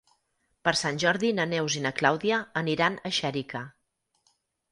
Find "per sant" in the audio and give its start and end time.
0.67-0.95